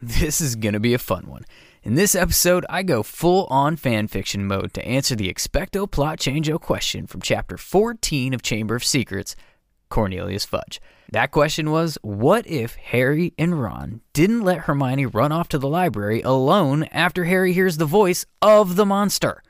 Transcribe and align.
This 0.00 0.40
is 0.40 0.54
going 0.54 0.74
to 0.74 0.80
be 0.80 0.94
a 0.94 0.98
fun 0.98 1.26
one. 1.26 1.44
In 1.82 1.96
this 1.96 2.14
episode, 2.14 2.64
I 2.68 2.84
go 2.84 3.02
full 3.02 3.46
on 3.50 3.76
fanfiction 3.76 4.44
mode 4.44 4.72
to 4.74 4.86
answer 4.86 5.16
the 5.16 5.32
expecto 5.32 5.90
plot 5.90 6.20
changeo 6.20 6.60
question 6.60 7.08
from 7.08 7.20
chapter 7.20 7.56
14 7.56 8.32
of 8.32 8.40
Chamber 8.40 8.76
of 8.76 8.84
Secrets 8.84 9.34
Cornelius 9.88 10.44
Fudge. 10.44 10.80
That 11.10 11.32
question 11.32 11.72
was 11.72 11.98
What 12.02 12.46
if 12.46 12.76
Harry 12.76 13.34
and 13.36 13.60
Ron 13.60 14.00
didn't 14.12 14.42
let 14.42 14.60
Hermione 14.60 15.06
run 15.06 15.32
off 15.32 15.48
to 15.48 15.58
the 15.58 15.66
library 15.66 16.22
alone 16.22 16.84
after 16.92 17.24
Harry 17.24 17.52
hears 17.52 17.78
the 17.78 17.84
voice 17.84 18.24
of 18.40 18.76
the 18.76 18.86
monster? 18.86 19.42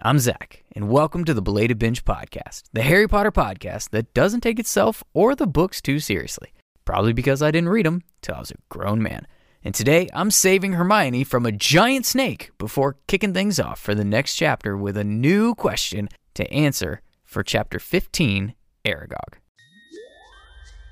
I'm 0.00 0.18
Zach, 0.18 0.64
and 0.74 0.88
welcome 0.88 1.26
to 1.26 1.34
the 1.34 1.42
Belated 1.42 1.78
Binge 1.78 2.02
Podcast, 2.02 2.62
the 2.72 2.82
Harry 2.82 3.06
Potter 3.06 3.30
podcast 3.30 3.90
that 3.90 4.14
doesn't 4.14 4.40
take 4.40 4.58
itself 4.58 5.04
or 5.12 5.34
the 5.34 5.46
books 5.46 5.82
too 5.82 5.98
seriously. 5.98 6.54
Probably 6.86 7.12
because 7.12 7.42
I 7.42 7.50
didn't 7.50 7.68
read 7.68 7.84
them 7.84 8.00
till 8.22 8.36
I 8.36 8.40
was 8.40 8.50
a 8.50 8.54
grown 8.70 9.02
man. 9.02 9.26
And 9.64 9.76
today 9.76 10.08
I'm 10.12 10.32
saving 10.32 10.72
Hermione 10.72 11.22
from 11.22 11.46
a 11.46 11.52
giant 11.52 12.04
snake 12.04 12.50
before 12.58 12.96
kicking 13.06 13.32
things 13.32 13.60
off 13.60 13.78
for 13.78 13.94
the 13.94 14.04
next 14.04 14.34
chapter 14.34 14.76
with 14.76 14.96
a 14.96 15.04
new 15.04 15.54
question 15.54 16.08
to 16.34 16.52
answer 16.52 17.00
for 17.24 17.44
chapter 17.44 17.78
15 17.78 18.54
Aragog. 18.84 19.34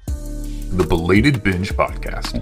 The 0.06 0.86
Belated 0.88 1.42
Binge 1.42 1.72
Podcast. 1.72 2.38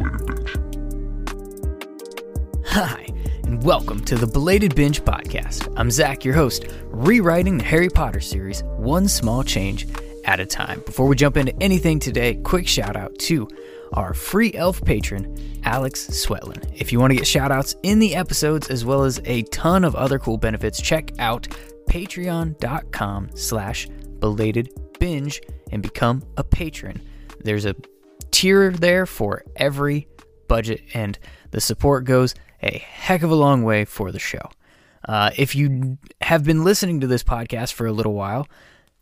Hi, 2.67 3.07
and 3.45 3.63
welcome 3.63 4.05
to 4.05 4.15
the 4.15 4.27
Belated 4.27 4.75
Binge 4.75 5.01
Podcast. 5.01 5.73
I'm 5.79 5.91
Zach, 5.91 6.27
your 6.27 6.35
host, 6.35 6.67
rewriting 6.89 7.57
the 7.57 7.65
Harry 7.65 7.89
Potter 7.89 8.21
series 8.21 8.63
one 8.77 9.09
small 9.09 9.43
change 9.43 9.89
at 10.27 10.41
a 10.41 10.47
time. 10.47 10.83
Before 10.85 11.07
we 11.07 11.17
jump 11.17 11.39
into 11.39 11.55
anything 11.63 11.99
today, 11.99 12.35
quick 12.35 12.69
shout 12.69 12.97
out 12.97 13.19
to 13.21 13.49
our 13.93 14.15
free 14.15 14.53
elf 14.55 14.83
patron, 14.85 15.61
Alex 15.65 16.07
Swetlin. 16.09 16.73
If 16.75 16.93
you 16.93 17.01
want 17.01 17.13
to 17.13 17.17
get 17.17 17.27
shout 17.27 17.51
outs 17.51 17.75
in 17.83 17.99
the 17.99 18.15
episodes 18.15 18.69
as 18.69 18.85
well 18.85 19.05
as 19.05 19.21
a 19.25 19.43
ton 19.45 19.85
of 19.85 19.95
other 19.95 20.19
cool 20.19 20.37
benefits, 20.39 20.81
check 20.81 21.13
out 21.19 21.49
patreon.com 21.89 23.31
slash 23.35 23.89
belated 24.19 24.71
binge 24.99 25.41
and 25.73 25.83
become 25.83 26.23
a 26.37 26.45
patron. 26.45 27.01
There's 27.41 27.65
a 27.65 27.75
tier 28.31 28.71
there 28.71 29.07
for 29.07 29.45
every 29.57 30.09
budget, 30.49 30.83
and 30.95 31.19
the 31.51 31.61
support 31.61 32.05
goes 32.05 32.35
a 32.63 32.79
heck 32.79 33.23
of 33.23 33.31
a 33.31 33.35
long 33.35 33.63
way 33.63 33.85
for 33.85 34.11
the 34.13 34.19
show. 34.19 34.51
Uh, 35.07 35.31
if 35.37 35.55
you 35.55 35.99
have 36.21 36.45
been 36.45 36.65
listening 36.65 37.01
to 37.01 37.07
this 37.07 37.23
podcast 37.23 37.73
for 37.73 37.87
a 37.87 37.93
little 37.93 38.15
while, 38.15 38.47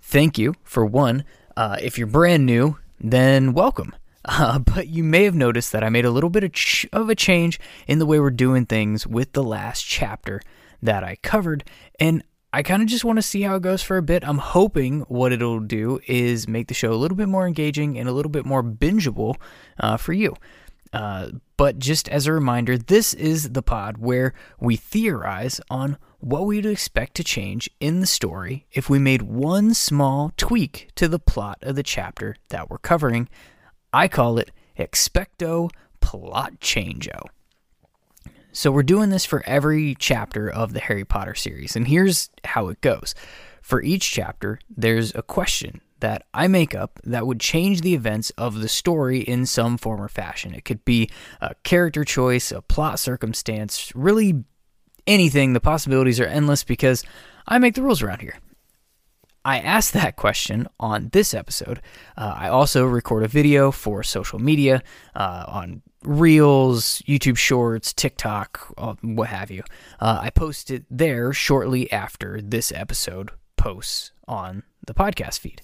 thank 0.01 0.39
you 0.39 0.55
for 0.63 0.85
one. 0.85 1.25
Uh, 1.57 1.77
if 1.81 1.99
you're 1.99 2.07
brand 2.07 2.45
new, 2.45 2.77
then 3.01 3.53
welcome. 3.53 3.95
Uh, 4.27 4.59
but 4.75 4.89
you 4.89 5.03
may 5.03 5.25
have 5.25 5.35
noticed 5.35 5.73
that 5.73 5.83
I 5.83 5.89
made 5.89 6.05
a 6.05 6.11
little 6.11 6.31
bit 6.31 6.45
of, 6.45 6.53
ch- 6.53 6.87
of 6.93 7.09
a 7.09 7.15
change 7.15 7.59
in 7.87 7.99
the 7.99 8.07
way 8.07 8.21
we're 8.21 8.31
doing 8.31 8.67
things 8.67 9.07
with 9.07 9.33
the 9.33 9.45
last 9.45 9.83
chapter 9.83 10.43
that 10.83 11.03
I 11.03 11.17
covered, 11.23 11.65
and 11.99 12.23
I 12.53 12.63
kind 12.63 12.83
of 12.83 12.89
just 12.89 13.05
want 13.05 13.17
to 13.17 13.23
see 13.23 13.43
how 13.43 13.57
it 13.57 13.63
goes 13.63 13.83
for 13.83 13.97
a 13.97 14.03
bit. 14.03 14.27
I'm 14.27 14.39
hoping 14.39 15.01
what 15.03 15.33
it'll 15.33 15.61
do 15.61 16.01
is 16.07 16.49
make 16.49 16.69
the 16.69 16.75
show 16.75 16.93
a 16.93 16.97
little 16.97 17.17
bit 17.17 17.29
more 17.29 17.47
engaging 17.47 17.99
and 17.99 18.09
a 18.09 18.13
little 18.13 18.31
bit 18.31 18.47
more 18.47 18.63
bingeable 18.63 19.37
uh, 19.79 19.97
for 19.97 20.13
you. 20.13 20.35
Uh, 20.93 21.33
but 21.57 21.79
just 21.79 22.09
as 22.09 22.27
a 22.27 22.33
reminder, 22.33 22.79
this 22.79 23.13
is 23.13 23.51
the 23.51 23.63
pod 23.63 23.99
where 23.99 24.33
we 24.59 24.77
theorize 24.77 25.61
on 25.69 25.99
what 26.19 26.47
we'd 26.47 26.65
expect 26.65 27.15
to 27.17 27.25
change 27.25 27.69
in 27.81 28.01
the 28.01 28.07
story 28.07 28.67
if 28.73 28.89
we 28.89 28.99
made 28.99 29.23
one 29.23 29.75
small 29.75 30.33
tweak 30.37 30.89
to 30.95 31.09
the 31.09 31.19
plot 31.19 31.59
of 31.63 31.77
the 31.77 31.83
chapter 31.83 32.37
that 32.49 32.71
we're 32.71 32.79
covering. 32.79 33.29
I 33.97 34.09
call 34.09 34.39
it 34.39 34.51
expecto 34.79 35.71
plot 36.01 36.61
changeo. 36.61 37.29
So 38.53 38.71
we're 38.71 38.83
doing 38.83 39.09
this 39.09 39.25
for 39.25 39.43
every 39.47 39.95
chapter 39.99 40.51
of 40.51 40.75
the 40.75 40.81
Harry 40.81 41.07
Potter 41.07 41.35
series, 41.35 41.77
and 41.77 41.89
here's 41.89 42.29
how 42.45 42.69
it 42.69 42.83
goes. 42.83 43.15
For 43.63 43.83
each 43.83 44.11
chapter, 44.11 44.61
there's 44.69 45.15
a 45.15 45.23
question 45.23 45.81
that 46.01 46.27
I 46.35 46.47
make 46.47 46.75
up 46.75 47.01
that 47.05 47.27
would 47.27 47.41
change 47.41 47.81
the 47.81 47.95
events 47.95 48.29
of 48.37 48.61
the 48.61 48.69
story 48.69 49.21
in 49.21 49.47
some 49.47 49.79
form 49.79 50.03
or 50.03 50.09
fashion. 50.09 50.55
It 50.55 50.67
could 50.67 50.85
be 50.85 51.09
a 51.41 51.55
character 51.65 52.05
choice, 52.05 52.53
a 52.53 52.61
plot 52.61 52.99
circumstance, 52.99 53.97
really 53.97 54.45
anything. 55.07 55.55
The 55.55 55.61
possibilities 55.61 56.21
are 56.21 56.27
endless 56.27 56.65
because 56.65 57.03
I 57.49 57.59
make 57.59 57.75
the 57.75 57.83
rules 57.83 58.03
around 58.03 58.21
here. 58.21 58.37
I 59.47 59.61
asked 59.61 59.93
that 59.93 60.17
question 60.17 60.67
on 60.81 61.11
this 61.13 61.33
episode. 61.33 61.81
Uh, 62.17 62.35
I 62.37 62.49
also 62.49 62.85
record 62.85 63.23
a 63.23 63.29
video 63.29 63.71
for 63.71 64.03
social 64.03 64.41
media 64.41 64.83
uh, 65.15 65.45
on 65.47 65.83
Reels, 66.03 67.01
YouTube 67.07 67.37
Shorts, 67.37 67.93
TikTok, 67.93 68.75
uh, 68.77 68.95
what 69.03 69.29
have 69.29 69.53
you. 69.53 69.63
Uh, 70.01 70.19
I 70.21 70.31
post 70.31 70.73
it 70.73 70.85
there 70.91 71.33
shortly 71.33 71.91
after 71.93 72.41
this 72.43 72.73
episode 72.73 73.31
posts 73.57 74.11
on 74.27 74.65
the 74.85 74.95
podcast 74.95 75.39
feed. 75.39 75.63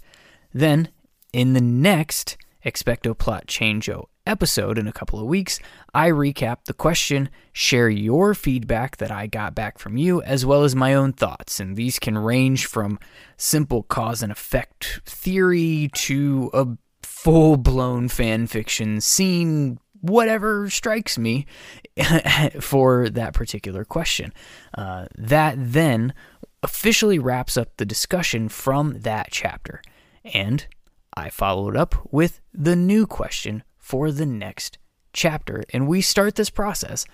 Then, 0.55 0.91
in 1.33 1.55
the 1.55 1.61
next 1.61 2.37
Expecto 2.65 3.19
Plot 3.19 3.49
Changeo 3.49 4.07
episode 4.27 4.79
in 4.79 4.87
a 4.87 4.93
couple 4.93 5.19
of 5.19 5.27
weeks, 5.27 5.59
I 5.95 6.11
recap 6.11 6.65
the 6.67 6.75
question, 6.75 7.29
share 7.53 7.89
your 7.89 8.35
feedback 8.35 8.99
that 8.99 9.11
I 9.11 9.27
got 9.27 9.55
back 9.55 9.79
from 9.79 9.97
you, 9.97 10.23
as 10.23 10.47
well 10.47 10.65
as 10.65 10.77
my 10.77 10.95
own 10.95 11.13
thoughts. 11.13 11.61
And 11.61 11.77
these 11.77 11.99
can 11.99 12.17
range 12.17 12.67
from 12.67 12.99
simple 13.37 13.83
cause 13.83 14.23
and 14.23 14.33
effect 14.33 15.01
theory 15.05 15.91
to 15.95 16.51
a 16.53 16.67
full 17.03 17.57
blown 17.57 18.09
fan 18.09 18.47
fiction 18.47 19.01
scene, 19.01 19.79
whatever 20.01 20.69
strikes 20.71 21.19
me 21.19 21.47
for 22.61 23.09
that 23.11 23.35
particular 23.35 23.85
question. 23.85 24.33
Uh, 24.77 25.07
that 25.17 25.55
then 25.59 26.15
officially 26.63 27.19
wraps 27.19 27.57
up 27.57 27.77
the 27.77 27.85
discussion 27.85 28.49
from 28.49 29.01
that 29.01 29.29
chapter. 29.31 29.83
And 30.25 30.67
I 31.15 31.29
followed 31.31 31.77
up 31.77 32.09
with 32.13 32.41
the 32.55 32.77
new 32.77 33.07
question 33.07 33.65
for 33.83 34.11
the 34.11 34.25
next 34.25 34.79
chapter. 35.13 35.65
And 35.75 35.87
we 35.87 36.01
start 36.01 36.37
this 36.37 36.49
process 36.49 37.05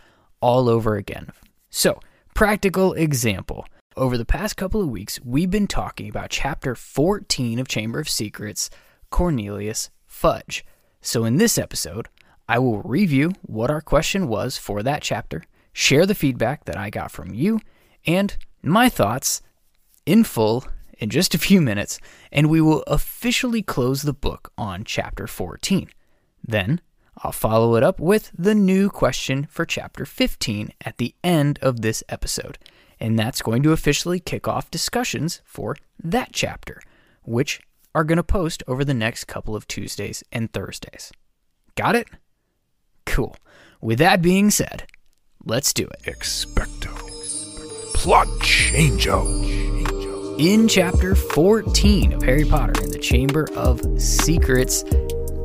all 0.41 0.69
over 0.69 0.95
again. 0.95 1.33
So, 1.71 1.99
practical 2.35 2.93
example. 2.93 3.67
Over 3.97 4.17
the 4.17 4.25
past 4.25 4.57
couple 4.57 4.81
of 4.81 4.91
weeks, 4.91 5.19
we've 5.25 5.51
been 5.51 5.67
talking 5.67 6.09
about 6.09 6.31
chapter 6.31 6.77
14 6.77 7.59
of 7.59 7.67
Chamber 7.67 7.99
of 7.99 8.09
Secrets, 8.09 8.71
Cornelius 9.11 9.91
Fudge. 10.07 10.65
So, 11.01 11.25
in 11.25 11.39
this 11.39 11.59
episode, 11.59 12.09
I 12.49 12.61
will 12.61 12.83
review 12.83 13.33
what 13.43 13.71
our 13.71 13.81
question 13.81 14.29
was 14.29 14.57
for 14.57 14.83
that 14.83 15.03
chapter, 15.03 15.43
share 15.73 16.07
the 16.07 16.15
feedback 16.15 16.67
that 16.67 16.77
I 16.77 16.91
got 16.91 17.11
from 17.11 17.35
you, 17.35 17.61
and 18.07 18.37
my 18.63 18.89
thoughts 18.89 19.43
in 20.07 20.23
full 20.23 20.65
in 20.99 21.11
just 21.11 21.35
a 21.35 21.39
few 21.39 21.61
minutes, 21.61 21.99
and 22.31 22.49
we 22.49 22.61
will 22.61 22.83
officially 22.87 23.63
close 23.63 24.03
the 24.03 24.13
book 24.13 24.53
on 24.59 24.85
chapter 24.85 25.27
14. 25.27 25.89
Then 26.45 26.81
I'll 27.19 27.33
follow 27.33 27.75
it 27.75 27.83
up 27.83 27.99
with 27.99 28.31
the 28.37 28.55
new 28.55 28.91
question 28.91 29.47
for 29.51 29.65
chapter 29.65 30.07
15 30.07 30.73
at 30.85 30.99
the 30.99 31.15
end 31.25 31.59
of 31.63 31.81
this 31.81 32.05
episode, 32.09 32.59
and 33.01 33.19
that's 33.19 33.43
going 33.43 33.63
to 33.65 33.73
officially 33.73 34.21
kick 34.21 34.47
off 34.47 34.71
discussions 34.71 35.41
for 35.45 35.77
that 36.03 36.31
chapter, 36.33 36.81
which 37.23 37.61
are 37.95 38.05
going 38.05 38.17
to 38.17 38.23
post 38.23 38.63
over 38.69 38.85
the 38.85 38.95
next 38.95 39.25
couple 39.25 39.57
of 39.57 39.67
Tuesdays 39.67 40.23
and 40.31 40.53
Thursdays. 40.53 41.11
Got 41.75 41.97
it? 41.97 42.09
Cool. 43.05 43.37
With 43.81 43.99
that 43.99 44.23
being 44.23 44.51
said, 44.51 44.85
let's 45.45 45.73
do 45.73 45.87
it. 45.87 46.03
Expecto 46.05 46.95
Plot 47.95 48.29
Changeo. 48.41 49.27
In 50.39 50.69
chapter 50.69 51.17
14 51.17 52.13
of 52.13 52.23
Harry 52.23 52.45
Potter 52.45 52.81
in 52.85 52.91
the 52.93 52.99
Chamber 52.99 53.49
of 53.57 53.81
Secrets, 54.01 54.85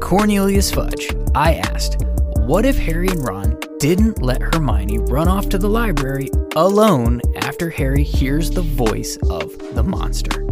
Cornelius 0.03 0.69
Fudge, 0.69 1.07
I 1.33 1.55
asked, 1.55 1.95
What 2.39 2.65
if 2.65 2.77
Harry 2.77 3.07
and 3.07 3.25
Ron 3.25 3.57
didn't 3.79 4.21
let 4.21 4.41
Hermione 4.41 4.97
run 4.99 5.29
off 5.29 5.47
to 5.47 5.57
the 5.57 5.69
library 5.69 6.29
alone 6.57 7.21
after 7.37 7.69
Harry 7.69 8.03
hears 8.03 8.51
the 8.51 8.63
voice 8.63 9.17
of 9.29 9.57
the 9.73 9.81
monster? 9.81 10.45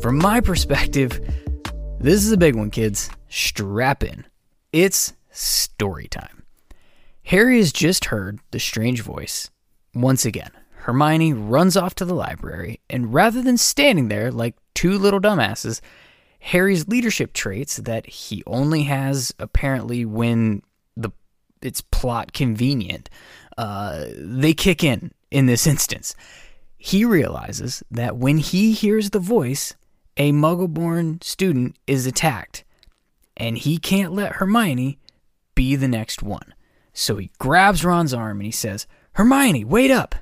From 0.00 0.16
my 0.16 0.40
perspective, 0.40 1.20
this 2.00 2.24
is 2.24 2.32
a 2.32 2.38
big 2.38 2.56
one, 2.56 2.70
kids. 2.70 3.10
Strap 3.28 4.02
in. 4.02 4.24
It's 4.72 5.12
story 5.30 6.08
time. 6.08 6.44
Harry 7.24 7.58
has 7.58 7.70
just 7.70 8.06
heard 8.06 8.40
the 8.50 8.58
strange 8.58 9.02
voice 9.02 9.50
once 9.94 10.24
again. 10.24 10.52
Hermione 10.70 11.34
runs 11.34 11.76
off 11.76 11.94
to 11.96 12.06
the 12.06 12.14
library, 12.14 12.80
and 12.88 13.12
rather 13.12 13.42
than 13.42 13.58
standing 13.58 14.08
there 14.08 14.32
like 14.32 14.56
two 14.74 14.98
little 14.98 15.20
dumbasses, 15.20 15.82
Harry's 16.40 16.88
leadership 16.88 17.32
traits 17.32 17.76
that 17.76 18.06
he 18.06 18.42
only 18.46 18.84
has 18.84 19.34
apparently 19.38 20.04
when 20.04 20.62
the 20.96 21.10
it's 21.60 21.80
plot 21.80 22.32
convenient, 22.32 23.10
uh, 23.56 24.06
they 24.16 24.54
kick 24.54 24.84
in 24.84 25.12
in 25.30 25.46
this 25.46 25.66
instance. 25.66 26.14
He 26.76 27.04
realizes 27.04 27.82
that 27.90 28.16
when 28.16 28.38
he 28.38 28.72
hears 28.72 29.10
the 29.10 29.18
voice, 29.18 29.74
a 30.16 30.32
Muggle-born 30.32 31.20
student 31.22 31.76
is 31.86 32.06
attacked, 32.06 32.64
and 33.36 33.58
he 33.58 33.78
can't 33.78 34.12
let 34.12 34.36
Hermione 34.36 34.98
be 35.54 35.74
the 35.74 35.88
next 35.88 36.22
one. 36.22 36.54
So 36.92 37.16
he 37.16 37.30
grabs 37.38 37.84
Ron's 37.84 38.14
arm 38.14 38.38
and 38.38 38.46
he 38.46 38.52
says, 38.52 38.86
Hermione, 39.12 39.64
wait 39.64 39.90
up! 39.90 40.14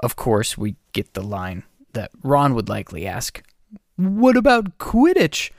Of 0.00 0.16
course, 0.16 0.58
we 0.58 0.76
get 0.92 1.14
the 1.14 1.22
line 1.22 1.64
that 1.92 2.10
Ron 2.22 2.54
would 2.54 2.68
likely 2.68 3.06
ask, 3.06 3.42
What 3.96 4.36
about 4.36 4.78
Quidditch? 4.78 5.50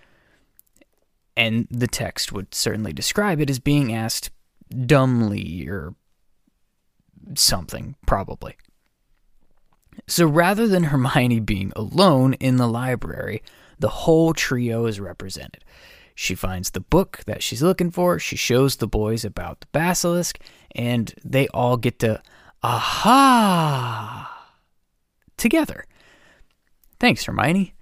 And 1.37 1.67
the 1.69 1.87
text 1.87 2.31
would 2.31 2.53
certainly 2.53 2.93
describe 2.93 3.41
it 3.41 3.49
as 3.49 3.59
being 3.59 3.93
asked 3.93 4.31
dumbly 4.85 5.67
or 5.67 5.95
something, 7.35 7.95
probably. 8.05 8.55
So 10.07 10.25
rather 10.25 10.67
than 10.67 10.83
Hermione 10.85 11.39
being 11.39 11.71
alone 11.75 12.33
in 12.35 12.57
the 12.57 12.67
library, 12.67 13.41
the 13.79 13.89
whole 13.89 14.33
trio 14.33 14.85
is 14.85 14.99
represented. 14.99 15.63
She 16.13 16.35
finds 16.35 16.69
the 16.69 16.79
book 16.79 17.21
that 17.25 17.43
she's 17.43 17.61
looking 17.61 17.91
for, 17.91 18.19
she 18.19 18.37
shows 18.37 18.77
the 18.77 18.87
boys 18.87 19.25
about 19.25 19.59
the 19.59 19.67
basilisk, 19.73 20.39
and 20.73 21.13
they 21.25 21.49
all 21.49 21.75
get 21.75 21.99
to 21.99 22.21
aha 22.63 24.31
together. 25.35 25.85
Thanks, 26.99 27.25
Hermione. 27.25 27.74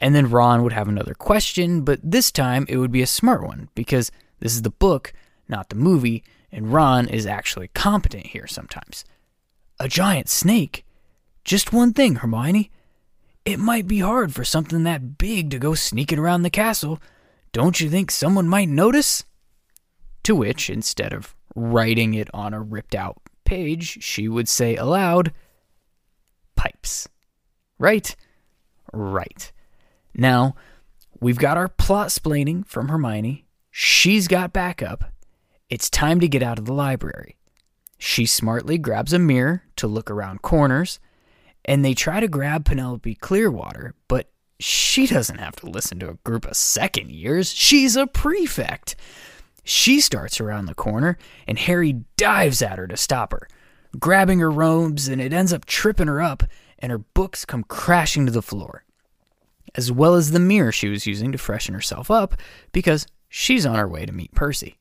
And 0.00 0.14
then 0.14 0.30
Ron 0.30 0.62
would 0.62 0.72
have 0.72 0.88
another 0.88 1.14
question, 1.14 1.82
but 1.82 2.00
this 2.02 2.32
time 2.32 2.64
it 2.68 2.78
would 2.78 2.90
be 2.90 3.02
a 3.02 3.06
smart 3.06 3.42
one 3.42 3.68
because 3.74 4.10
this 4.40 4.54
is 4.54 4.62
the 4.62 4.70
book, 4.70 5.12
not 5.48 5.68
the 5.68 5.76
movie, 5.76 6.24
and 6.50 6.72
Ron 6.72 7.06
is 7.06 7.26
actually 7.26 7.68
competent 7.68 8.26
here 8.26 8.46
sometimes. 8.46 9.04
A 9.78 9.88
giant 9.88 10.28
snake? 10.28 10.84
Just 11.44 11.72
one 11.72 11.92
thing, 11.92 12.16
Hermione. 12.16 12.70
It 13.44 13.58
might 13.58 13.86
be 13.86 14.00
hard 14.00 14.34
for 14.34 14.44
something 14.44 14.84
that 14.84 15.18
big 15.18 15.50
to 15.50 15.58
go 15.58 15.74
sneaking 15.74 16.18
around 16.18 16.42
the 16.42 16.50
castle. 16.50 16.98
Don't 17.52 17.80
you 17.80 17.90
think 17.90 18.10
someone 18.10 18.48
might 18.48 18.68
notice? 18.68 19.24
To 20.24 20.34
which, 20.34 20.70
instead 20.70 21.12
of 21.12 21.34
writing 21.54 22.14
it 22.14 22.28
on 22.32 22.54
a 22.54 22.60
ripped 22.60 22.94
out 22.94 23.18
page, 23.44 24.02
she 24.02 24.28
would 24.28 24.48
say 24.48 24.76
aloud, 24.76 25.32
Pipes. 26.56 27.08
Right? 27.78 28.14
Right. 28.92 29.50
Now, 30.20 30.54
we've 31.18 31.38
got 31.38 31.56
our 31.56 31.68
plot 31.68 32.08
splaining 32.08 32.66
from 32.66 32.88
Hermione. 32.88 33.46
She's 33.70 34.28
got 34.28 34.52
backup. 34.52 35.04
It's 35.70 35.88
time 35.88 36.20
to 36.20 36.28
get 36.28 36.42
out 36.42 36.58
of 36.58 36.66
the 36.66 36.74
library. 36.74 37.38
She 37.96 38.26
smartly 38.26 38.76
grabs 38.76 39.14
a 39.14 39.18
mirror 39.18 39.62
to 39.76 39.86
look 39.86 40.10
around 40.10 40.42
corners 40.42 41.00
and 41.64 41.82
they 41.82 41.94
try 41.94 42.20
to 42.20 42.28
grab 42.28 42.66
Penelope 42.66 43.14
Clearwater, 43.14 43.94
but 44.08 44.30
she 44.58 45.06
doesn't 45.06 45.38
have 45.38 45.56
to 45.56 45.70
listen 45.70 45.98
to 46.00 46.10
a 46.10 46.18
group 46.22 46.44
of 46.44 46.54
second 46.54 47.10
years. 47.10 47.50
She's 47.54 47.96
a 47.96 48.06
prefect. 48.06 48.96
She 49.64 50.02
starts 50.02 50.38
around 50.38 50.66
the 50.66 50.74
corner, 50.74 51.16
and 51.46 51.58
Harry 51.58 52.04
dives 52.18 52.60
at 52.60 52.78
her 52.78 52.86
to 52.86 52.96
stop 52.96 53.32
her, 53.32 53.48
grabbing 53.98 54.40
her 54.40 54.50
robes, 54.50 55.08
and 55.08 55.20
it 55.20 55.32
ends 55.32 55.52
up 55.52 55.64
tripping 55.64 56.08
her 56.08 56.20
up, 56.20 56.42
and 56.78 56.92
her 56.92 56.98
books 56.98 57.46
come 57.46 57.64
crashing 57.64 58.26
to 58.26 58.32
the 58.32 58.42
floor, 58.42 58.84
as 59.74 59.92
well 59.92 60.14
as 60.14 60.30
the 60.30 60.40
mirror 60.40 60.72
she 60.72 60.88
was 60.88 61.06
using 61.06 61.32
to 61.32 61.38
freshen 61.38 61.74
herself 61.74 62.10
up 62.10 62.34
because 62.72 63.06
she's 63.28 63.66
on 63.66 63.76
her 63.76 63.88
way 63.88 64.04
to 64.06 64.12
meet 64.12 64.34
Percy. 64.34 64.78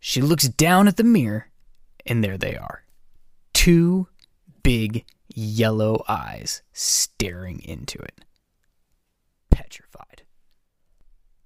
She 0.00 0.20
looks 0.20 0.48
down 0.48 0.86
at 0.88 0.96
the 0.96 1.04
mirror, 1.04 1.48
and 2.04 2.22
there 2.22 2.38
they 2.38 2.56
are 2.56 2.84
two 3.56 4.06
big 4.62 5.04
yellow 5.34 6.04
eyes 6.06 6.62
staring 6.72 7.58
into 7.64 7.98
it. 7.98 8.20
Petrified. 9.50 10.22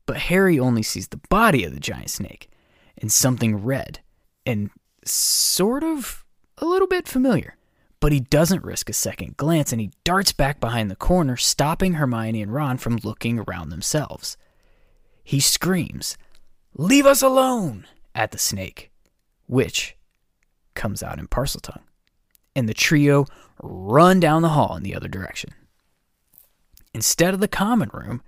But 0.06 0.16
Harry 0.16 0.58
only 0.58 0.82
sees 0.82 1.08
the 1.08 1.20
body 1.30 1.64
of 1.64 1.72
the 1.72 1.80
giant 1.80 2.10
snake 2.10 2.50
and 2.98 3.12
something 3.12 3.64
red 3.64 4.00
and 4.44 4.70
sort 5.04 5.84
of 5.84 6.24
a 6.58 6.66
little 6.66 6.88
bit 6.88 7.06
familiar. 7.06 7.56
But 8.00 8.12
he 8.12 8.20
doesn't 8.20 8.64
risk 8.64 8.88
a 8.88 8.94
second 8.94 9.36
glance 9.36 9.72
and 9.72 9.80
he 9.80 9.92
darts 10.04 10.32
back 10.32 10.58
behind 10.58 10.90
the 10.90 10.96
corner, 10.96 11.36
stopping 11.36 11.94
Hermione 11.94 12.42
and 12.42 12.52
Ron 12.52 12.78
from 12.78 12.98
looking 13.04 13.38
around 13.38 13.68
themselves. 13.68 14.36
He 15.22 15.38
screams, 15.38 16.16
Leave 16.74 17.06
us 17.06 17.22
alone! 17.22 17.86
at 18.14 18.32
the 18.32 18.38
snake, 18.38 18.90
which 19.46 19.96
comes 20.74 21.02
out 21.02 21.18
in 21.18 21.28
Parseltongue. 21.28 21.82
And 22.56 22.68
the 22.68 22.74
trio 22.74 23.26
run 23.62 24.18
down 24.18 24.42
the 24.42 24.50
hall 24.50 24.76
in 24.76 24.82
the 24.82 24.94
other 24.94 25.08
direction. 25.08 25.50
Instead 26.92 27.34
of 27.34 27.40
the 27.40 27.48
common 27.48 27.90
room, 27.92 28.22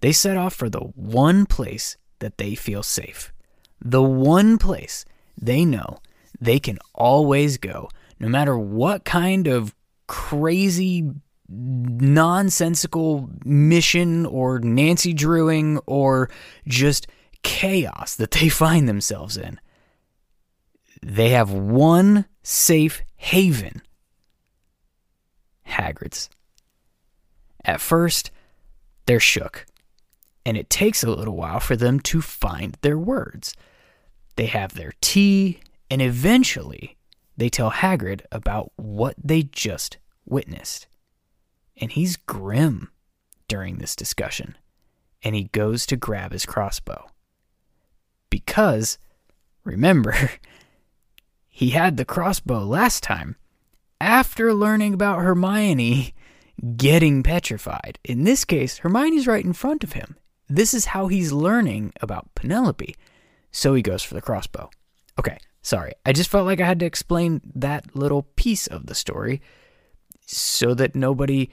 they 0.00 0.12
set 0.12 0.36
off 0.36 0.54
for 0.54 0.68
the 0.68 0.80
one 0.80 1.46
place 1.46 1.96
that 2.18 2.38
they 2.38 2.54
feel 2.54 2.82
safe. 2.82 3.32
The 3.80 4.02
one 4.02 4.58
place 4.58 5.04
they 5.40 5.64
know 5.64 5.98
they 6.40 6.58
can 6.58 6.78
always 6.94 7.58
go, 7.58 7.88
no 8.18 8.28
matter 8.28 8.56
what 8.56 9.04
kind 9.04 9.46
of 9.46 9.74
crazy, 10.06 11.10
nonsensical 11.48 13.30
mission 13.44 14.26
or 14.26 14.58
Nancy 14.58 15.12
Drewing 15.12 15.78
or 15.86 16.30
just 16.66 17.06
chaos 17.42 18.16
that 18.16 18.30
they 18.30 18.48
find 18.50 18.88
themselves 18.88 19.36
in. 19.36 19.60
They 21.02 21.30
have 21.30 21.50
one 21.50 22.26
safe 22.42 23.02
haven 23.16 23.82
Hagrid's. 25.66 26.28
At 27.64 27.80
first, 27.80 28.30
they're 29.06 29.20
shook, 29.20 29.66
and 30.44 30.56
it 30.56 30.70
takes 30.70 31.02
a 31.02 31.10
little 31.10 31.36
while 31.36 31.60
for 31.60 31.76
them 31.76 32.00
to 32.00 32.20
find 32.20 32.76
their 32.82 32.98
words. 32.98 33.54
They 34.36 34.46
have 34.46 34.74
their 34.74 34.92
tea, 35.00 35.60
and 35.90 36.02
eventually, 36.02 36.96
they 37.36 37.48
tell 37.48 37.70
Hagrid 37.70 38.22
about 38.30 38.72
what 38.76 39.14
they 39.22 39.42
just 39.42 39.98
witnessed. 40.26 40.86
And 41.76 41.92
he's 41.92 42.16
grim 42.16 42.90
during 43.48 43.78
this 43.78 43.96
discussion, 43.96 44.56
and 45.22 45.34
he 45.34 45.44
goes 45.44 45.86
to 45.86 45.96
grab 45.96 46.32
his 46.32 46.46
crossbow. 46.46 47.06
Because, 48.30 48.98
remember, 49.64 50.14
he 51.48 51.70
had 51.70 51.96
the 51.96 52.04
crossbow 52.04 52.60
last 52.64 53.02
time 53.02 53.36
after 54.00 54.52
learning 54.52 54.94
about 54.94 55.20
Hermione 55.20 56.14
getting 56.76 57.22
petrified. 57.22 57.98
In 58.04 58.24
this 58.24 58.44
case, 58.44 58.78
Hermione's 58.78 59.26
right 59.26 59.44
in 59.44 59.52
front 59.52 59.84
of 59.84 59.92
him. 59.92 60.16
This 60.48 60.74
is 60.74 60.86
how 60.86 61.06
he's 61.06 61.32
learning 61.32 61.92
about 62.00 62.34
Penelope. 62.34 62.94
So 63.50 63.74
he 63.74 63.82
goes 63.82 64.02
for 64.02 64.14
the 64.14 64.20
crossbow. 64.20 64.70
Okay, 65.18 65.38
sorry. 65.62 65.92
I 66.04 66.12
just 66.12 66.30
felt 66.30 66.46
like 66.46 66.60
I 66.60 66.66
had 66.66 66.80
to 66.80 66.86
explain 66.86 67.40
that 67.54 67.96
little 67.96 68.22
piece 68.36 68.66
of 68.66 68.86
the 68.86 68.94
story 68.94 69.40
so 70.26 70.74
that 70.74 70.94
nobody 70.94 71.50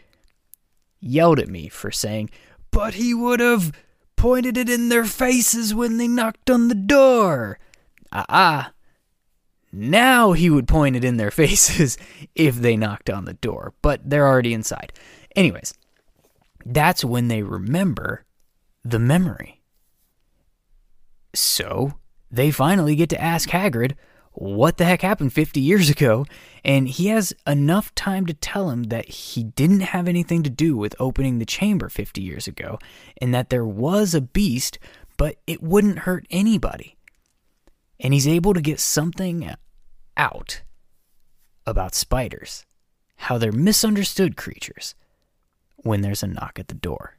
yelled 1.00 1.40
at 1.40 1.48
me 1.48 1.70
for 1.70 1.92
saying, 1.92 2.30
but 2.72 2.96
he 2.96 3.14
would 3.14 3.40
have 3.40 3.72
pointed 4.16 4.58
it 4.58 4.70
in 4.70 4.90
their 4.90 5.06
faces 5.06 5.74
when 5.74 5.98
they 5.98 6.08
knocked 6.08 6.50
on 6.50 6.68
the 6.68 6.76
door. 6.76 7.58
Ah, 8.12 8.26
ah. 8.30 8.72
Now 9.72 10.34
he 10.34 10.50
would 10.50 10.68
point 10.68 10.96
it 10.96 11.04
in 11.04 11.18
their 11.18 11.32
faces 11.42 11.98
if 12.36 12.56
they 12.56 12.76
knocked 12.76 13.10
on 13.10 13.26
the 13.26 13.34
door, 13.34 13.74
but 13.82 14.02
they're 14.10 14.28
already 14.28 14.54
inside. 14.54 14.94
Anyways, 15.36 15.74
that's 16.66 17.06
when 17.06 17.28
they 17.28 17.44
remember 17.44 18.26
the 18.84 19.00
memory. 19.00 19.62
So 21.34 21.94
they 22.32 22.52
finally 22.52 22.96
get 22.96 23.10
to 23.10 23.22
ask 23.22 23.50
Hagrid 23.50 23.94
what 24.32 24.78
the 24.78 24.86
heck 24.86 25.02
happened 25.02 25.34
50 25.34 25.60
years 25.60 25.90
ago, 25.90 26.26
and 26.64 26.88
he 26.88 27.08
has 27.08 27.34
enough 27.48 27.94
time 27.96 28.26
to 28.28 28.34
tell 28.34 28.70
him 28.70 28.84
that 28.84 29.10
he 29.10 29.44
didn't 29.44 29.82
have 29.82 30.08
anything 30.08 30.44
to 30.44 30.50
do 30.50 30.78
with 30.78 30.96
opening 31.00 31.40
the 31.40 31.46
chamber 31.46 31.90
50 31.90 32.22
years 32.22 32.48
ago, 32.48 32.80
and 33.20 33.34
that 33.34 33.50
there 33.50 33.66
was 33.66 34.14
a 34.14 34.22
beast, 34.22 34.80
but 35.18 35.38
it 35.48 35.62
wouldn't 35.62 36.00
hurt 36.00 36.26
anybody 36.30 36.96
and 38.00 38.14
he's 38.14 38.28
able 38.28 38.54
to 38.54 38.62
get 38.62 38.80
something 38.80 39.54
out 40.16 40.62
about 41.66 41.94
spiders, 41.94 42.66
how 43.18 43.38
they're 43.38 43.52
misunderstood 43.52 44.38
creatures 44.38 44.96
when 45.78 46.02
there's 46.02 46.24
a 46.24 46.28
knock 46.28 46.58
at 46.58 46.70
the 46.70 46.76
door. 46.76 47.18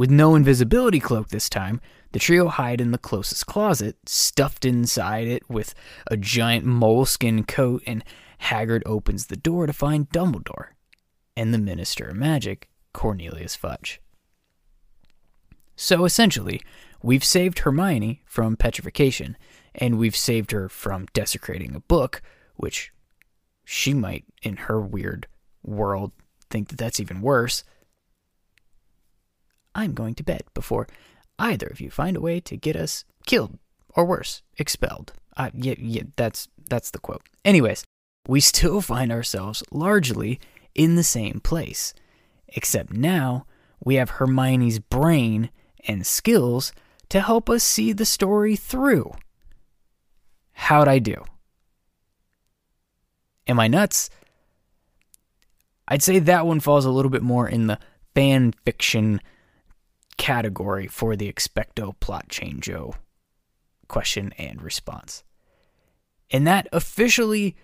With 0.00 0.10
no 0.10 0.34
invisibility 0.34 0.98
cloak 0.98 1.28
this 1.28 1.50
time, 1.50 1.78
the 2.12 2.18
trio 2.18 2.48
hide 2.48 2.80
in 2.80 2.90
the 2.90 2.96
closest 2.96 3.44
closet, 3.44 3.98
stuffed 4.06 4.64
inside 4.64 5.28
it 5.28 5.42
with 5.50 5.74
a 6.06 6.16
giant 6.16 6.64
moleskin 6.64 7.44
coat, 7.44 7.82
and 7.86 8.02
Hagrid 8.44 8.80
opens 8.86 9.26
the 9.26 9.36
door 9.36 9.66
to 9.66 9.74
find 9.74 10.08
Dumbledore 10.08 10.68
and 11.36 11.52
the 11.52 11.58
Minister 11.58 12.08
of 12.08 12.16
Magic, 12.16 12.70
Cornelius 12.94 13.54
Fudge. 13.54 14.00
So 15.76 16.06
essentially, 16.06 16.62
we've 17.02 17.22
saved 17.22 17.58
Hermione 17.58 18.22
from 18.24 18.56
petrification, 18.56 19.36
and 19.74 19.98
we've 19.98 20.16
saved 20.16 20.52
her 20.52 20.70
from 20.70 21.08
desecrating 21.12 21.74
a 21.74 21.80
book, 21.80 22.22
which 22.56 22.90
she 23.66 23.92
might, 23.92 24.24
in 24.40 24.56
her 24.56 24.80
weird 24.80 25.26
world, 25.62 26.12
think 26.48 26.68
that 26.68 26.78
that's 26.78 27.00
even 27.00 27.20
worse. 27.20 27.64
I'm 29.74 29.94
going 29.94 30.14
to 30.16 30.22
bed 30.22 30.42
before 30.54 30.86
either 31.38 31.66
of 31.66 31.80
you 31.80 31.90
find 31.90 32.16
a 32.16 32.20
way 32.20 32.40
to 32.40 32.56
get 32.56 32.76
us 32.76 33.04
killed 33.26 33.58
or 33.94 34.04
worse, 34.04 34.42
expelled. 34.58 35.12
Uh, 35.36 35.50
yeah, 35.54 35.74
yeah, 35.78 36.02
that's 36.16 36.48
that's 36.68 36.90
the 36.90 36.98
quote. 36.98 37.22
Anyways, 37.44 37.84
we 38.28 38.40
still 38.40 38.80
find 38.92 39.10
ourselves 39.10 39.62
largely 39.70 40.40
in 40.74 40.96
the 40.96 41.02
same 41.02 41.40
place, 41.40 41.94
except 42.48 42.92
now 42.92 43.46
we 43.82 43.96
have 43.96 44.10
Hermione's 44.10 44.78
brain 44.78 45.50
and 45.86 46.06
skills 46.06 46.72
to 47.08 47.20
help 47.20 47.50
us 47.50 47.64
see 47.64 47.92
the 47.92 48.04
story 48.04 48.54
through. 48.54 49.12
How'd 50.52 50.88
I 50.88 50.98
do? 50.98 51.24
Am 53.46 53.58
I 53.58 53.66
nuts? 53.66 54.10
I'd 55.88 56.02
say 56.02 56.20
that 56.20 56.46
one 56.46 56.60
falls 56.60 56.84
a 56.84 56.90
little 56.90 57.10
bit 57.10 57.22
more 57.22 57.48
in 57.48 57.66
the 57.66 57.78
fan 58.14 58.52
fiction 58.64 59.20
category 60.20 60.86
for 60.86 61.16
the 61.16 61.32
expecto 61.32 61.98
plot 61.98 62.28
changeo 62.28 62.92
question 63.88 64.34
and 64.36 64.60
response. 64.60 65.24
And 66.30 66.46
that 66.46 66.68
officially 66.72 67.56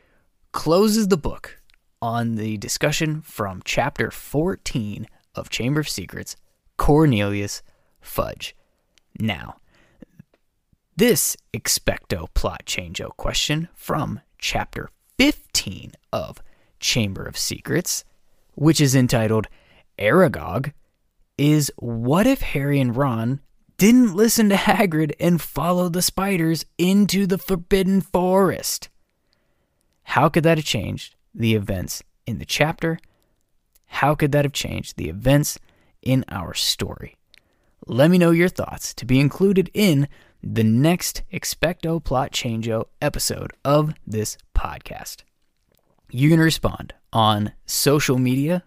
closes 0.52 1.08
the 1.08 1.18
book 1.18 1.60
on 2.00 2.36
the 2.36 2.56
discussion 2.56 3.20
from 3.20 3.60
chapter 3.62 4.10
14 4.10 5.06
of 5.34 5.50
Chamber 5.50 5.80
of 5.80 5.88
Secrets 5.88 6.34
Cornelius 6.78 7.62
Fudge. 8.00 8.56
Now, 9.20 9.56
this 10.96 11.36
expecto 11.52 12.26
plot 12.32 12.62
changeo 12.64 13.14
question 13.18 13.68
from 13.74 14.22
chapter 14.38 14.88
15 15.18 15.92
of 16.10 16.42
Chamber 16.80 17.26
of 17.26 17.36
Secrets, 17.36 18.02
which 18.54 18.80
is 18.80 18.94
entitled 18.94 19.46
Aragog, 19.98 20.72
is 21.38 21.72
what 21.76 22.26
if 22.26 22.40
Harry 22.40 22.80
and 22.80 22.96
Ron 22.96 23.40
didn't 23.76 24.14
listen 24.14 24.48
to 24.48 24.54
Hagrid 24.56 25.12
and 25.20 25.40
follow 25.40 25.88
the 25.88 26.02
spiders 26.02 26.64
into 26.78 27.26
the 27.26 27.38
Forbidden 27.38 28.00
Forest? 28.00 28.88
How 30.04 30.28
could 30.28 30.44
that 30.44 30.58
have 30.58 30.64
changed 30.64 31.14
the 31.34 31.54
events 31.54 32.02
in 32.26 32.38
the 32.38 32.44
chapter? 32.44 32.98
How 33.86 34.14
could 34.14 34.32
that 34.32 34.44
have 34.44 34.52
changed 34.52 34.96
the 34.96 35.08
events 35.08 35.58
in 36.02 36.24
our 36.28 36.54
story? 36.54 37.16
Let 37.86 38.10
me 38.10 38.18
know 38.18 38.30
your 38.30 38.48
thoughts 38.48 38.94
to 38.94 39.04
be 39.04 39.20
included 39.20 39.70
in 39.74 40.08
the 40.42 40.64
next 40.64 41.22
Expecto 41.32 42.02
Plot 42.02 42.32
Changeo 42.32 42.86
episode 43.00 43.52
of 43.64 43.94
this 44.06 44.38
podcast. 44.54 45.22
You 46.10 46.30
can 46.30 46.40
respond 46.40 46.94
on 47.12 47.52
social 47.64 48.18
media. 48.18 48.62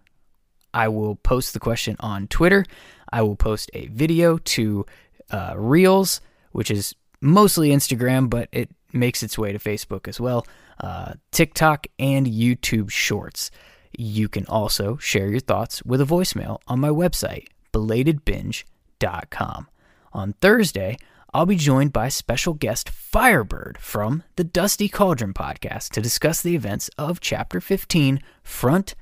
I 0.74 0.88
will 0.88 1.16
post 1.16 1.54
the 1.54 1.60
question 1.60 1.96
on 2.00 2.28
Twitter. 2.28 2.66
I 3.12 3.22
will 3.22 3.36
post 3.36 3.72
a 3.74 3.88
video 3.88 4.38
to 4.38 4.86
uh, 5.32 5.54
Reels, 5.56 6.22
which 6.52 6.72
is 6.72 6.96
mostly 7.22 7.70
Instagram, 7.70 8.30
but 8.30 8.50
it 8.52 8.70
makes 8.94 9.24
its 9.24 9.38
way 9.38 9.52
to 9.52 9.60
Facebook 9.60 10.08
as 10.08 10.20
well, 10.20 10.46
uh, 10.80 11.14
TikTok, 11.32 11.88
and 11.98 12.26
YouTube 12.26 12.90
Shorts. 12.90 13.52
You 13.98 14.30
can 14.30 14.46
also 14.46 14.98
share 14.98 15.30
your 15.30 15.40
thoughts 15.40 15.84
with 15.84 16.02
a 16.02 16.06
voicemail 16.06 16.60
on 16.68 16.80
my 16.80 16.90
website, 16.90 17.48
belatedbinge.com. 17.74 19.68
On 20.14 20.34
Thursday, 20.34 20.98
I'll 21.34 21.46
be 21.46 21.56
joined 21.56 21.94
by 21.94 22.10
special 22.10 22.56
guest 22.56 22.90
Firebird 22.90 23.78
from 23.80 24.24
the 24.36 24.44
Dusty 24.44 24.90
Cauldron 24.90 25.34
podcast 25.34 25.90
to 25.90 26.02
discuss 26.02 26.42
the 26.42 26.56
events 26.56 26.90
of 26.98 27.20
Chapter 27.20 27.62
15 27.62 28.20
front 28.44 28.96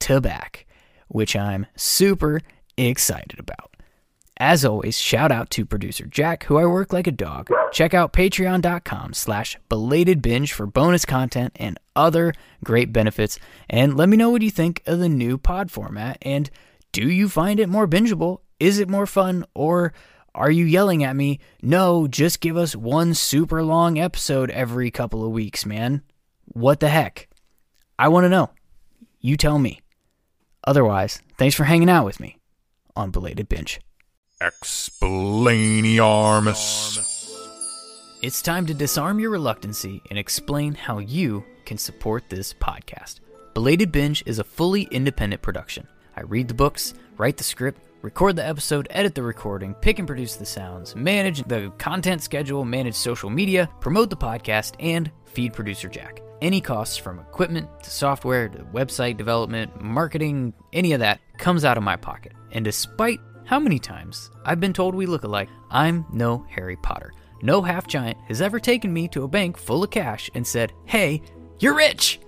to 0.00 0.20
back, 0.20 0.66
which 1.08 1.34
I'm 1.36 1.66
super 1.76 2.40
excited 2.76 3.38
about. 3.38 3.74
As 4.40 4.64
always, 4.64 4.96
shout 4.96 5.32
out 5.32 5.50
to 5.50 5.66
producer 5.66 6.06
Jack, 6.06 6.44
who 6.44 6.58
I 6.58 6.66
work 6.66 6.92
like 6.92 7.08
a 7.08 7.12
dog. 7.12 7.50
Check 7.72 7.92
out 7.92 8.12
patreon.com 8.12 9.12
slash 9.12 9.58
belated 9.68 10.22
binge 10.22 10.52
for 10.52 10.64
bonus 10.64 11.04
content 11.04 11.54
and 11.56 11.78
other 11.96 12.32
great 12.62 12.92
benefits. 12.92 13.40
And 13.68 13.96
let 13.96 14.08
me 14.08 14.16
know 14.16 14.30
what 14.30 14.42
you 14.42 14.50
think 14.50 14.82
of 14.86 15.00
the 15.00 15.08
new 15.08 15.38
pod 15.38 15.72
format. 15.72 16.18
And 16.22 16.48
do 16.92 17.08
you 17.10 17.28
find 17.28 17.58
it 17.58 17.68
more 17.68 17.88
bingeable? 17.88 18.38
Is 18.60 18.78
it 18.78 18.88
more 18.88 19.06
fun? 19.06 19.44
Or 19.54 19.92
are 20.36 20.52
you 20.52 20.64
yelling 20.64 21.02
at 21.02 21.16
me? 21.16 21.40
No, 21.60 22.06
just 22.06 22.40
give 22.40 22.56
us 22.56 22.76
one 22.76 23.14
super 23.14 23.64
long 23.64 23.98
episode 23.98 24.50
every 24.50 24.92
couple 24.92 25.24
of 25.24 25.32
weeks, 25.32 25.66
man. 25.66 26.02
What 26.44 26.78
the 26.78 26.88
heck? 26.88 27.28
I 27.98 28.06
want 28.06 28.24
to 28.24 28.28
know. 28.28 28.50
You 29.20 29.36
tell 29.36 29.58
me. 29.58 29.80
Otherwise, 30.64 31.22
thanks 31.36 31.54
for 31.54 31.64
hanging 31.64 31.88
out 31.88 32.04
with 32.04 32.20
me 32.20 32.38
on 32.96 33.10
Belated 33.10 33.48
Binge. 33.48 33.80
Explainiarmus. 34.40 37.26
It's 38.22 38.42
time 38.42 38.66
to 38.66 38.74
disarm 38.74 39.20
your 39.20 39.30
reluctancy 39.30 40.02
and 40.10 40.18
explain 40.18 40.74
how 40.74 40.98
you 40.98 41.44
can 41.64 41.78
support 41.78 42.28
this 42.28 42.52
podcast. 42.52 43.20
Belated 43.54 43.92
Binge 43.92 44.22
is 44.26 44.38
a 44.38 44.44
fully 44.44 44.82
independent 44.90 45.42
production. 45.42 45.86
I 46.16 46.22
read 46.22 46.48
the 46.48 46.54
books, 46.54 46.94
write 47.16 47.36
the 47.36 47.44
script, 47.44 47.80
record 48.02 48.36
the 48.36 48.46
episode, 48.46 48.86
edit 48.90 49.14
the 49.14 49.22
recording, 49.22 49.74
pick 49.74 49.98
and 49.98 50.06
produce 50.06 50.36
the 50.36 50.46
sounds, 50.46 50.94
manage 50.94 51.42
the 51.44 51.72
content 51.78 52.22
schedule, 52.22 52.64
manage 52.64 52.94
social 52.94 53.30
media, 53.30 53.68
promote 53.80 54.10
the 54.10 54.16
podcast, 54.16 54.74
and 54.80 55.10
feed 55.24 55.52
producer 55.52 55.88
Jack. 55.88 56.22
Any 56.40 56.60
costs 56.60 56.96
from 56.96 57.18
equipment 57.18 57.68
to 57.82 57.90
software 57.90 58.48
to 58.48 58.58
website 58.58 59.16
development, 59.16 59.82
marketing, 59.82 60.54
any 60.72 60.92
of 60.92 61.00
that 61.00 61.20
comes 61.36 61.64
out 61.64 61.76
of 61.76 61.82
my 61.82 61.96
pocket. 61.96 62.32
And 62.52 62.64
despite 62.64 63.18
how 63.44 63.58
many 63.58 63.78
times 63.78 64.30
I've 64.44 64.60
been 64.60 64.72
told 64.72 64.94
we 64.94 65.06
look 65.06 65.24
alike, 65.24 65.48
I'm 65.70 66.06
no 66.12 66.46
Harry 66.50 66.76
Potter. 66.76 67.12
No 67.42 67.62
half 67.62 67.86
giant 67.86 68.18
has 68.28 68.40
ever 68.40 68.60
taken 68.60 68.92
me 68.92 69.08
to 69.08 69.24
a 69.24 69.28
bank 69.28 69.56
full 69.56 69.82
of 69.82 69.90
cash 69.90 70.30
and 70.34 70.46
said, 70.46 70.72
Hey, 70.84 71.22
you're 71.58 71.74
rich! 71.74 72.20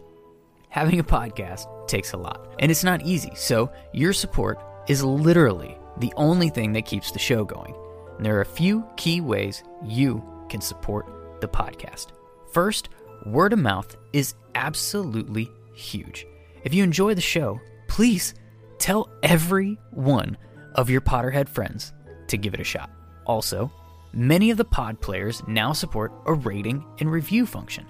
Having 0.69 1.00
a 1.00 1.05
podcast 1.05 1.67
takes 1.89 2.12
a 2.12 2.17
lot, 2.17 2.55
and 2.61 2.71
it's 2.71 2.85
not 2.85 3.03
easy, 3.03 3.33
so 3.35 3.73
your 3.93 4.12
support 4.12 4.61
is 4.90 5.04
literally 5.04 5.78
the 5.99 6.12
only 6.16 6.49
thing 6.49 6.73
that 6.73 6.85
keeps 6.85 7.12
the 7.12 7.18
show 7.18 7.44
going. 7.44 7.73
And 8.16 8.26
there 8.26 8.37
are 8.37 8.40
a 8.40 8.56
few 8.61 8.85
key 8.97 9.20
ways 9.20 9.62
you 9.85 10.20
can 10.49 10.61
support 10.61 11.06
the 11.40 11.47
podcast. 11.47 12.09
First, 12.52 12.88
word 13.25 13.52
of 13.52 13.61
mouth 13.61 13.97
is 14.12 14.35
absolutely 14.56 15.49
huge. 15.76 16.26
If 16.64 16.75
you 16.75 16.82
enjoy 16.82 17.14
the 17.14 17.20
show, 17.20 17.61
please 17.87 18.35
tell 18.78 19.09
every 19.23 19.78
one 19.92 20.37
of 20.75 20.90
your 20.90 21.02
Potterhead 21.02 21.49
friends 21.49 21.92
to 22.26 22.37
give 22.37 22.52
it 22.52 22.61
a 22.61 22.64
shot. 22.64 22.90
Also, 23.26 23.70
many 24.12 24.50
of 24.50 24.56
the 24.56 24.64
pod 24.64 25.00
players 25.00 25.40
now 25.47 25.73
support 25.73 26.11
a 26.26 26.35
rating 26.35 26.85
and 26.99 27.12
review 27.12 27.47
function. 27.47 27.87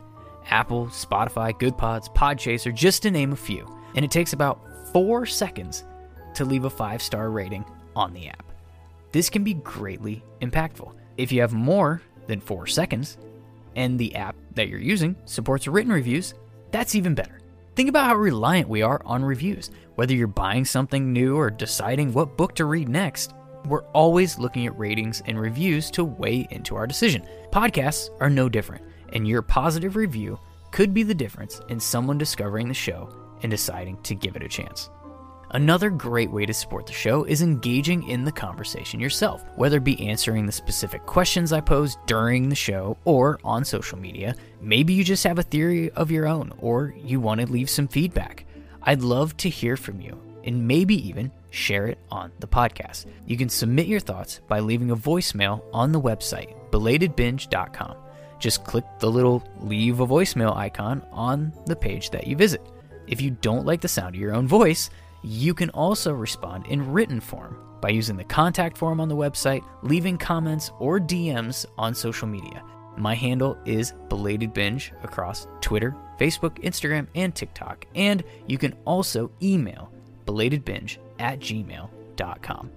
Apple, 0.51 0.89
Spotify, 0.89 1.59
Goodpods, 1.59 2.15
Podchaser, 2.15 2.75
just 2.75 3.01
to 3.05 3.11
name 3.11 3.33
a 3.33 3.37
few. 3.37 3.67
And 3.95 4.05
it 4.05 4.11
takes 4.11 4.35
about 4.35 4.61
four 4.93 5.25
seconds 5.25 5.85
to 6.35 6.45
leave 6.45 6.65
a 6.65 6.71
five 6.71 7.03
star 7.03 7.31
rating 7.31 7.65
on 7.97 8.13
the 8.13 8.29
app. 8.29 8.53
This 9.13 9.31
can 9.31 9.43
be 9.43 9.55
greatly 9.55 10.23
impactful. 10.41 10.93
If 11.17 11.33
you 11.33 11.41
have 11.41 11.53
more 11.53 12.01
than 12.27 12.41
four 12.41 12.67
seconds 12.67 13.19
and 13.77 13.99
the 13.99 14.15
app 14.15 14.37
that 14.55 14.69
you're 14.69 14.79
using 14.79 15.17
supports 15.25 15.67
written 15.67 15.93
reviews, 15.93 16.35
that's 16.71 16.95
even 16.95 17.15
better. 17.15 17.41
Think 17.75 17.89
about 17.89 18.07
how 18.07 18.17
reliant 18.17 18.69
we 18.69 18.83
are 18.83 19.01
on 19.05 19.25
reviews. 19.25 19.71
Whether 19.95 20.15
you're 20.15 20.27
buying 20.27 20.65
something 20.65 21.13
new 21.13 21.37
or 21.37 21.51
deciding 21.51 22.13
what 22.13 22.37
book 22.37 22.55
to 22.57 22.65
read 22.65 22.89
next, 22.89 23.35
we're 23.67 23.85
always 23.89 24.39
looking 24.39 24.67
at 24.67 24.79
ratings 24.79 25.23
and 25.27 25.39
reviews 25.39 25.91
to 25.93 26.05
weigh 26.05 26.47
into 26.51 26.77
our 26.77 26.87
decision. 26.87 27.27
Podcasts 27.53 28.11
are 28.21 28.31
no 28.31 28.49
different, 28.49 28.85
and 29.13 29.27
your 29.27 29.43
positive 29.43 29.97
review 29.97 30.39
could 30.73 30.95
be 30.95 31.03
the 31.03 31.15
difference 31.15 31.61
in 31.69 31.81
someone 31.81 32.19
discovering 32.19 32.69
the 32.69 32.75
show 32.75 33.09
and 33.43 33.51
deciding 33.51 34.01
to 34.03 34.15
give 34.15 34.37
it 34.37 34.43
a 34.43 34.49
chance. 34.49 34.91
Another 35.53 35.91
great 35.91 36.31
way 36.31 36.47
to 36.47 36.55
support 36.55 36.87
the 36.87 36.93
show 36.93 37.25
is 37.25 37.43
engaging 37.43 38.09
in 38.09 38.25
the 38.25 38.31
conversation 38.31 39.01
yourself, 39.01 39.45
whether 39.57 39.79
it 39.79 39.85
be 39.85 40.09
answering 40.09 40.47
the 40.47 40.53
specific 40.53 41.05
questions 41.07 41.53
I 41.53 41.61
pose 41.61 41.97
during 42.07 42.49
the 42.49 42.55
show 42.55 42.97
or 43.05 43.41
on 43.43 43.65
social 43.65 43.99
media. 43.99 44.37
Maybe 44.61 44.93
you 44.93 45.03
just 45.03 45.25
have 45.25 45.41
a 45.41 45.43
theory 45.43 45.91
of 45.91 46.13
your 46.13 46.29
own 46.29 46.53
or 46.59 46.95
you 46.97 47.19
want 47.19 47.41
to 47.41 47.51
leave 47.51 47.69
some 47.69 47.89
feedback. 47.89 48.47
I'd 48.83 49.03
love 49.03 49.37
to 49.39 49.49
hear 49.49 49.77
from 49.77 50.01
you 50.01 50.21
and 50.45 50.69
maybe 50.69 50.95
even 51.09 51.33
share 51.51 51.89
it 51.89 51.99
on 52.13 52.31
the 52.39 52.47
podcast. 52.47 53.07
You 53.27 53.37
can 53.37 53.49
submit 53.49 53.89
your 53.89 53.99
thoughts 53.99 54.41
by 54.47 54.61
leaving 54.61 54.93
a 54.93 54.97
voicemail 54.97 55.65
on 55.73 55.91
the 55.91 56.01
website, 56.01 56.55
belatedbinge.com. 56.71 57.97
Just 58.39 58.65
click 58.65 58.85
the 59.01 59.11
little 59.11 59.43
leave 59.59 59.99
a 59.99 60.07
voicemail 60.07 60.57
icon 60.57 61.05
on 61.11 61.53
the 61.67 61.75
page 61.77 62.11
that 62.11 62.29
you 62.29 62.37
visit. 62.37 62.63
If 63.09 63.21
you 63.21 63.33
don't 63.33 63.67
like 63.67 63.81
the 63.81 63.89
sound 63.89 64.15
of 64.15 64.21
your 64.21 64.33
own 64.33 64.47
voice, 64.47 64.91
you 65.23 65.55
can 65.55 65.71
also 65.71 66.13
respond 66.13 66.67
in 66.67 66.93
written 66.93 67.21
form 67.21 67.57
by 67.81 67.89
using 67.89 68.17
the 68.17 68.25
contact 68.25 68.77
form 68.77 69.01
on 69.01 69.09
the 69.09 69.17
website, 69.17 69.65
leaving 69.83 70.19
comments 70.19 70.71
or 70.79 71.01
DMs 71.01 71.67
on 71.79 71.95
social 71.95 72.29
media. 72.29 72.63
My 72.97 73.15
handle 73.15 73.57
is 73.65 73.95
Belated 74.09 74.53
Binge 74.53 74.93
across 75.03 75.47
Twitter, 75.61 75.97
Facebook, 76.19 76.63
Instagram, 76.63 77.07
and 77.15 77.35
TikTok. 77.35 77.87
And 77.95 78.23
you 78.47 78.59
can 78.59 78.75
also 78.85 79.31
email 79.43 79.91
belatedbinge 80.27 80.99
at 81.19 81.41
gmail.com. 81.41 82.71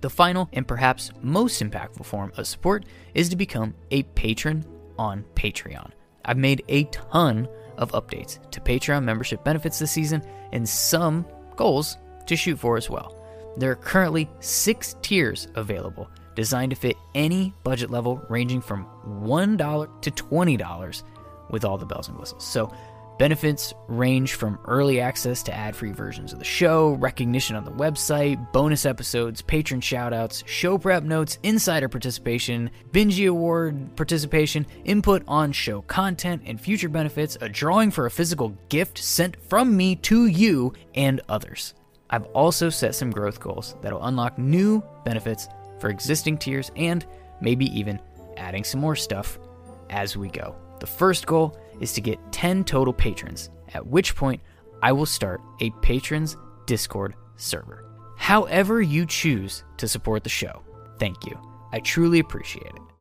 The 0.00 0.10
final 0.10 0.48
and 0.52 0.68
perhaps 0.68 1.10
most 1.22 1.62
impactful 1.62 2.04
form 2.04 2.32
of 2.36 2.46
support 2.46 2.84
is 3.14 3.28
to 3.30 3.36
become 3.36 3.74
a 3.90 4.02
patron 4.02 4.64
on 4.98 5.24
Patreon. 5.34 5.90
I've 6.24 6.36
made 6.36 6.62
a 6.68 6.84
ton 6.84 7.48
of 7.76 7.90
updates 7.92 8.38
to 8.50 8.60
Patreon 8.60 9.02
membership 9.02 9.42
benefits 9.44 9.78
this 9.78 9.90
season 9.90 10.22
and 10.52 10.68
some 10.68 11.26
goals 11.56 11.98
to 12.26 12.36
shoot 12.36 12.58
for 12.58 12.76
as 12.76 12.90
well. 12.90 13.14
There 13.56 13.70
are 13.70 13.76
currently 13.76 14.28
six 14.40 14.96
tiers 15.02 15.48
available 15.54 16.10
designed 16.34 16.70
to 16.70 16.76
fit 16.76 16.96
any 17.14 17.54
budget 17.62 17.90
level 17.90 18.22
ranging 18.28 18.60
from 18.60 18.86
$1 19.06 20.02
to 20.02 20.10
$20 20.10 21.02
with 21.50 21.64
all 21.64 21.78
the 21.78 21.86
bells 21.86 22.08
and 22.08 22.18
whistles. 22.18 22.44
So, 22.44 22.72
benefits 23.18 23.74
range 23.88 24.34
from 24.34 24.58
early 24.66 25.00
access 25.00 25.42
to 25.44 25.54
ad 25.54 25.74
free 25.76 25.92
versions 25.92 26.32
of 26.32 26.38
the 26.38 26.44
show, 26.44 26.92
recognition 26.94 27.56
on 27.56 27.64
the 27.64 27.70
website, 27.70 28.52
bonus 28.52 28.86
episodes, 28.86 29.42
patron 29.42 29.80
shoutouts, 29.80 30.46
show 30.46 30.78
prep 30.78 31.02
notes, 31.02 31.38
insider 31.42 31.88
participation, 31.88 32.70
Bingy 32.92 33.28
Award 33.28 33.96
participation, 33.96 34.66
input 34.84 35.22
on 35.28 35.52
show 35.52 35.82
content, 35.82 36.42
and 36.46 36.60
future 36.60 36.88
benefits, 36.88 37.36
a 37.40 37.48
drawing 37.48 37.90
for 37.90 38.06
a 38.06 38.10
physical 38.10 38.56
gift 38.68 38.98
sent 38.98 39.36
from 39.48 39.76
me 39.76 39.96
to 39.96 40.26
you, 40.26 40.72
and 40.94 41.20
others. 41.28 41.74
I've 42.10 42.24
also 42.26 42.70
set 42.70 42.94
some 42.94 43.10
growth 43.10 43.40
goals 43.40 43.74
that'll 43.80 44.04
unlock 44.04 44.38
new 44.38 44.82
benefits 45.04 45.48
for 45.80 45.90
existing 45.90 46.38
tiers 46.38 46.70
and 46.76 47.04
maybe 47.40 47.66
even 47.76 48.00
adding 48.36 48.64
some 48.64 48.80
more 48.80 48.96
stuff 48.96 49.38
as 49.90 50.16
we 50.16 50.28
go. 50.28 50.54
The 50.80 50.86
first 50.86 51.26
goal 51.26 51.58
is 51.80 51.92
to 51.94 52.00
get 52.00 52.18
10 52.32 52.64
total 52.64 52.92
patrons, 52.92 53.50
at 53.74 53.86
which 53.86 54.14
point 54.14 54.40
I 54.82 54.92
will 54.92 55.06
start 55.06 55.40
a 55.60 55.70
patrons 55.82 56.36
Discord 56.66 57.14
server. 57.36 57.84
However, 58.16 58.80
you 58.80 59.06
choose 59.06 59.64
to 59.78 59.88
support 59.88 60.24
the 60.24 60.30
show, 60.30 60.62
thank 60.98 61.26
you. 61.26 61.38
I 61.72 61.80
truly 61.80 62.20
appreciate 62.20 62.66
it. 62.66 62.83